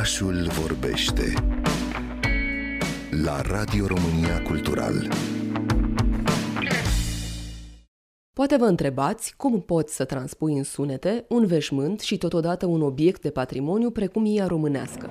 [0.00, 1.22] Orașul vorbește
[3.24, 5.08] la Radio România Cultural.
[8.32, 13.22] Poate vă întrebați cum poți să transpui în sunete un veșmânt și totodată un obiect
[13.22, 15.10] de patrimoniu precum ea românească.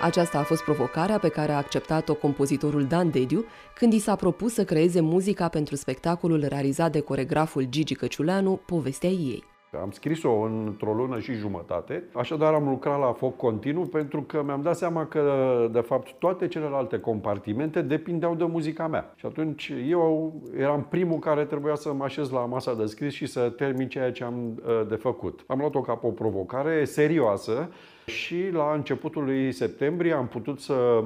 [0.00, 3.44] Aceasta a fost provocarea pe care a acceptat-o compozitorul Dan Dediu
[3.74, 9.10] când i s-a propus să creeze muzica pentru spectacolul realizat de coregraful Gigi Căciuleanu, Povestea
[9.10, 9.44] ei.
[9.78, 14.62] Am scris-o într-o lună și jumătate, așadar am lucrat la foc continuu pentru că mi-am
[14.62, 19.12] dat seama că, de fapt, toate celelalte compartimente depindeau de muzica mea.
[19.16, 23.26] Și atunci eu eram primul care trebuia să mă așez la masa de scris și
[23.26, 25.44] să termin ceea ce am uh, de făcut.
[25.46, 27.72] Am luat-o ca pe o provocare serioasă
[28.06, 31.04] și la începutul lui septembrie am putut să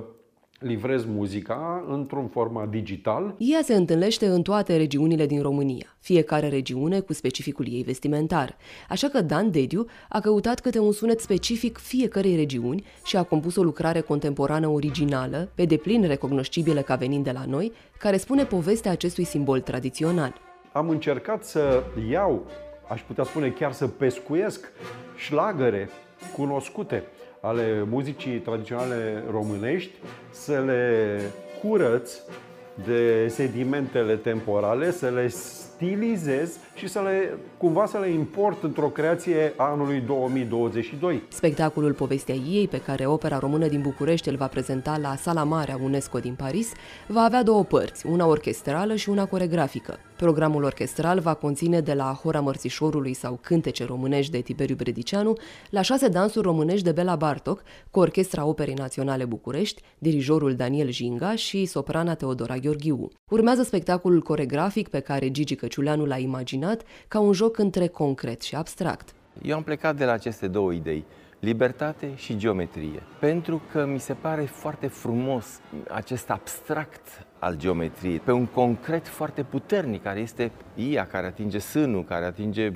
[0.64, 3.34] livrez muzica într-un format digital.
[3.38, 8.56] Ea se întâlnește în toate regiunile din România, fiecare regiune cu specificul ei vestimentar.
[8.88, 13.56] Așa că Dan Dediu a căutat câte un sunet specific fiecarei regiuni și a compus
[13.56, 18.90] o lucrare contemporană originală, pe deplin recognoscibilă ca venind de la noi, care spune povestea
[18.90, 20.34] acestui simbol tradițional.
[20.72, 22.46] Am încercat să iau,
[22.88, 24.72] aș putea spune chiar să pescuiesc,
[25.16, 25.88] șlagăre
[26.36, 27.02] cunoscute
[27.44, 29.92] ale muzicii tradiționale românești,
[30.30, 31.20] să le
[31.62, 32.12] curăț
[32.84, 35.28] de sedimentele temporale, să le
[35.74, 41.22] stilizez și să le, cumva să le import într-o creație a anului 2022.
[41.28, 45.72] Spectacolul Povestea ei, pe care Opera Română din București îl va prezenta la Sala Mare
[45.72, 46.72] a UNESCO din Paris,
[47.06, 49.98] va avea două părți, una orchestrală și una coregrafică.
[50.16, 55.32] Programul orchestral va conține de la Hora Mărțișorului sau Cântece românești de Tiberiu Bredicianu
[55.70, 61.34] la șase dansuri românești de Bela Bartok, cu Orchestra Operei Naționale București, dirijorul Daniel Jinga
[61.34, 63.08] și soprana Teodora Gheorghiu.
[63.30, 68.54] Urmează spectacolul coregrafic pe care Gigi Căciuleanu l-a imaginat ca un joc între concret și
[68.54, 69.14] abstract.
[69.42, 71.04] Eu am plecat de la aceste două idei
[71.38, 73.02] libertate și geometrie.
[73.18, 75.60] Pentru că mi se pare foarte frumos
[75.90, 82.04] acest abstract al geometriei, pe un concret foarte puternic, care este ea, care atinge sânul,
[82.04, 82.70] care atinge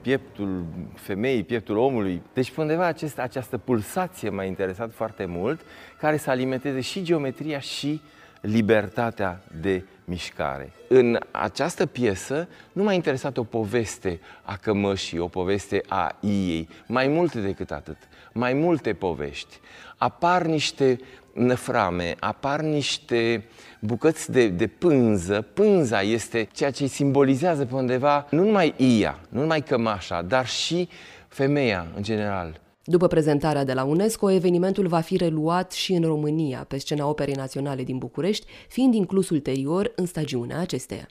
[0.00, 0.64] pieptul
[0.94, 2.22] femeii, pieptul omului.
[2.32, 5.60] Deci, pe undeva, acest, această pulsație m-a interesat foarte mult,
[5.98, 8.00] care să alimenteze și geometria și
[8.40, 10.72] libertatea de mișcare.
[10.88, 17.08] În această piesă nu m-a interesat o poveste a cămășii, o poveste a iei, mai
[17.08, 17.96] mult decât atât,
[18.32, 19.60] mai multe povești.
[19.96, 20.98] Apar niște
[21.32, 23.44] năframe, apar niște
[23.80, 25.40] bucăți de, de pânză.
[25.40, 30.88] Pânza este ceea ce simbolizează pe undeva nu numai ia, nu numai cămașa, dar și
[31.28, 32.60] femeia în general.
[32.90, 37.34] După prezentarea de la UNESCO, evenimentul va fi reluat și în România, pe scena Operei
[37.34, 41.08] Naționale din București, fiind inclus ulterior în stagiunea acesteia.